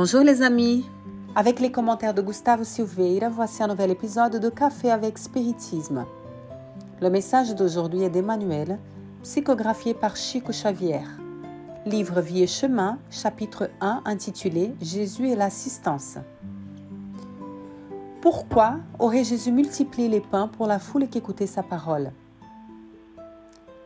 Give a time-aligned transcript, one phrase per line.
[0.00, 0.84] Bonjour les amis
[1.34, 6.06] Avec les commentaires de Gustavo Silveira, voici un nouvel épisode de Café avec Spiritisme.
[7.02, 8.78] Le message d'aujourd'hui est d'Emmanuel,
[9.24, 11.00] psychographié par Chico Xavier.
[11.84, 16.18] Livre Vie et Chemin, chapitre 1 intitulé Jésus et l'assistance.
[18.20, 22.12] Pourquoi aurait Jésus multiplié les pains pour la foule qui écoutait sa parole?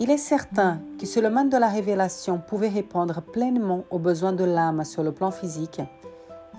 [0.00, 4.44] Il est certain que si le de la révélation pouvait répondre pleinement aux besoins de
[4.44, 5.80] l'âme sur le plan physique,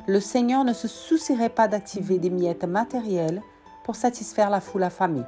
[0.08, 3.42] le Seigneur ne se soucierait pas d'activer des miettes matérielles
[3.86, 5.24] pour satisfaire la foule affamée.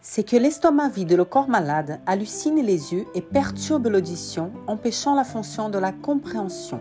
[0.00, 5.16] C'est que l'estomac vide et le corps malade hallucine les yeux et perturbe l'audition, empêchant
[5.16, 6.80] la fonction de la compréhension.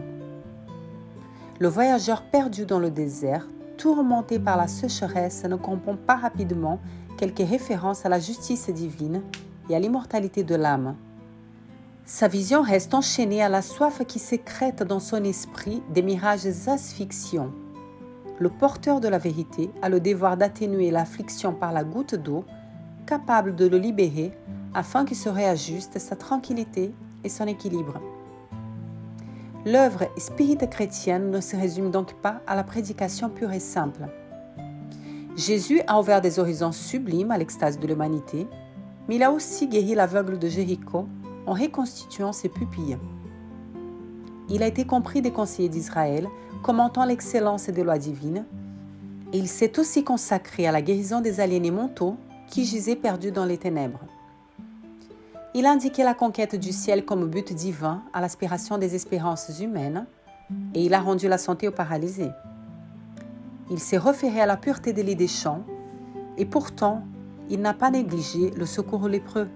[1.59, 6.79] Le voyageur perdu dans le désert, tourmenté par la sécheresse, ne comprend pas rapidement
[7.17, 9.23] quelques références à la justice divine
[9.69, 10.95] et à l'immortalité de l'âme.
[12.05, 17.51] Sa vision reste enchaînée à la soif qui sécrète dans son esprit des mirages asphyxiants.
[18.37, 22.45] Le porteur de la vérité a le devoir d'atténuer l'affliction par la goutte d'eau,
[23.07, 24.33] capable de le libérer
[24.73, 26.93] afin qu'il se réajuste sa tranquillité
[27.23, 27.99] et son équilibre.
[29.65, 34.07] L'œuvre spirit chrétienne ne se résume donc pas à la prédication pure et simple.
[35.35, 38.47] Jésus a ouvert des horizons sublimes à l'extase de l'humanité
[39.07, 41.07] mais il a aussi guéri l'aveugle de Jéricho
[41.45, 42.97] en reconstituant ses pupilles.
[44.49, 46.27] Il a été compris des conseillers d'Israël,
[46.63, 48.45] commentant l'excellence des lois divines,
[49.33, 52.15] il s'est aussi consacré à la guérison des aliénés mentaux
[52.47, 53.99] qui gisaient perdus dans les ténèbres.
[55.53, 60.05] Il a indiqué la conquête du ciel comme but divin à l'aspiration des espérances humaines,
[60.73, 62.31] et il a rendu la santé aux paralysés.
[63.71, 65.63] Il s'est référé à la pureté des lits des champs,
[66.37, 67.03] et pourtant
[67.49, 69.47] il n'a pas négligé le secours aux lépreux,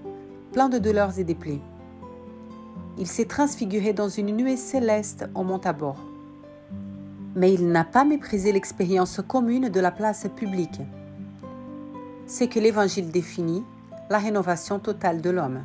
[0.51, 1.61] plein de douleurs et des plaies.
[2.97, 5.97] Il s'est transfiguré dans une nuée céleste au mont Tabor.
[7.35, 10.81] Mais il n'a pas méprisé l'expérience commune de la place publique.
[12.25, 13.63] C'est que l'Évangile définit
[14.09, 15.63] la rénovation totale de l'homme.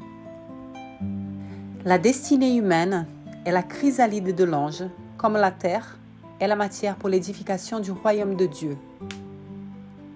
[1.84, 3.06] La destinée humaine
[3.44, 4.84] est la chrysalide de l'ange,
[5.18, 5.98] comme la terre
[6.40, 8.76] est la matière pour l'édification du royaume de Dieu.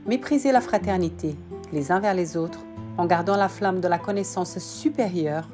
[0.06, 1.36] Mépriser la fraternité,
[1.72, 2.60] les uns vers les autres,
[2.96, 5.48] en gardant la flamme de la connaissance supérieure,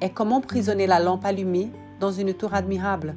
[0.00, 1.70] est comme emprisonner la lampe allumée
[2.00, 3.14] dans une tour admirable,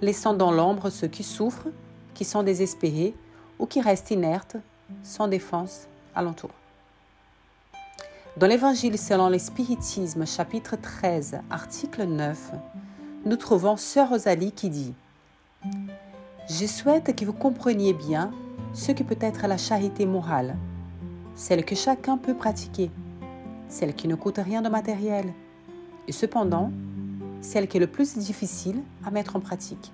[0.00, 1.68] laissant dans l'ombre ceux qui souffrent,
[2.14, 3.14] qui sont désespérés
[3.58, 4.56] ou qui restent inertes,
[5.02, 6.50] sans défense alentour.
[8.36, 12.52] Dans l'Évangile selon l'Espiritisme, chapitre 13, article 9,
[13.24, 14.94] nous trouvons Sœur Rosalie qui dit
[16.48, 18.30] Je souhaite que vous compreniez bien
[18.74, 20.56] ce que peut être la charité morale
[21.34, 22.90] celle que chacun peut pratiquer,
[23.68, 25.32] celle qui ne coûte rien de matériel,
[26.08, 26.70] et cependant,
[27.40, 29.92] celle qui est le plus difficile à mettre en pratique.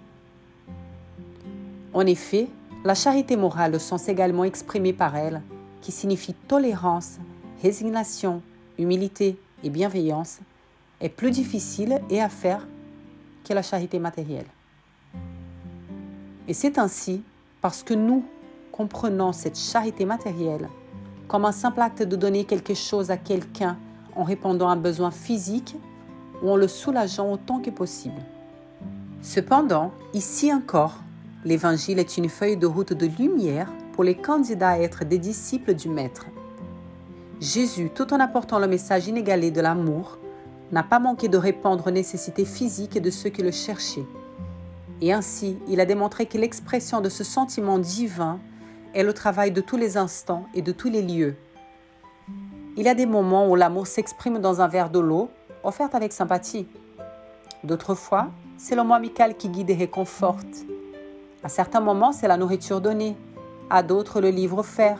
[1.94, 2.48] En effet,
[2.84, 5.42] la charité morale au sens également exprimé par elle,
[5.80, 7.18] qui signifie tolérance,
[7.62, 8.42] résignation,
[8.78, 10.38] humilité et bienveillance,
[11.00, 12.66] est plus difficile et à faire
[13.44, 14.46] que la charité matérielle.
[16.46, 17.22] Et c'est ainsi
[17.60, 18.24] parce que nous
[18.72, 20.68] comprenons cette charité matérielle
[21.28, 23.76] comme un simple acte de donner quelque chose à quelqu'un
[24.16, 25.76] en répondant à un besoin physique
[26.42, 28.20] ou en le soulageant autant que possible.
[29.22, 30.96] Cependant, ici encore,
[31.44, 35.74] l'Évangile est une feuille de route de lumière pour les candidats à être des disciples
[35.74, 36.26] du Maître.
[37.40, 40.18] Jésus, tout en apportant le message inégalé de l'amour,
[40.72, 44.06] n'a pas manqué de répondre aux nécessités physiques de ceux qui le cherchaient.
[45.00, 48.40] Et ainsi, il a démontré que l'expression de ce sentiment divin
[48.94, 51.36] est le travail de tous les instants et de tous les lieux.
[52.76, 55.30] Il y a des moments où l'amour s'exprime dans un verre de l'eau,
[55.64, 56.66] offerte avec sympathie.
[57.64, 60.64] D'autres fois, c'est le mot amical qui guide et réconforte.
[61.42, 63.16] À certains moments, c'est la nourriture donnée.
[63.70, 64.98] À d'autres, le livre offert.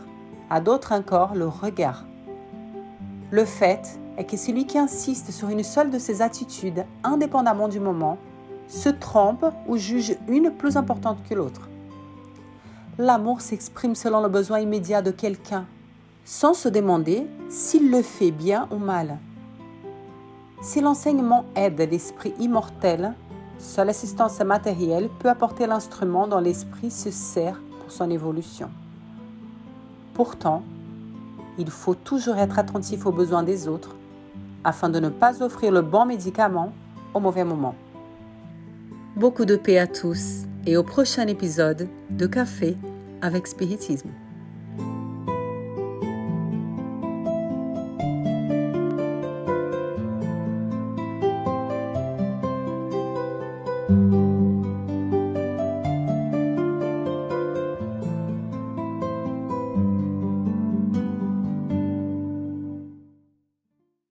[0.50, 2.04] À d'autres encore, le regard.
[3.30, 7.78] Le fait est que celui qui insiste sur une seule de ces attitudes, indépendamment du
[7.78, 8.18] moment,
[8.66, 11.67] se trompe ou juge une plus importante que l'autre.
[13.00, 15.66] L'amour s'exprime selon le besoin immédiat de quelqu'un,
[16.24, 19.18] sans se demander s'il le fait bien ou mal.
[20.62, 23.14] Si l'enseignement aide l'esprit immortel,
[23.60, 28.68] seule assistance matérielle peut apporter l'instrument dont l'esprit se sert pour son évolution.
[30.14, 30.64] Pourtant,
[31.56, 33.94] il faut toujours être attentif aux besoins des autres
[34.64, 36.72] afin de ne pas offrir le bon médicament
[37.14, 37.76] au mauvais moment.
[39.14, 42.76] Beaucoup de paix à tous et au prochain épisode de Café
[43.20, 44.10] avec Spiritisme.